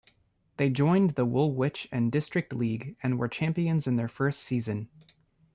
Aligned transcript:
They 0.57 0.71
joined 0.71 1.11
the 1.11 1.25
Woolwich 1.27 1.87
and 1.91 2.11
District 2.11 2.53
League 2.55 2.95
and 3.03 3.19
were 3.19 3.27
champions 3.27 3.85
in 3.85 3.97
their 3.97 4.07
first 4.07 4.39
season. 4.39 4.89